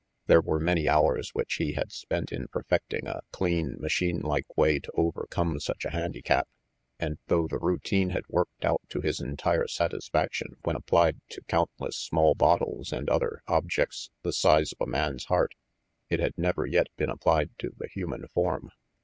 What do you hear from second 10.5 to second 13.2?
when applied to count RANGY PETE 25 less small bottles and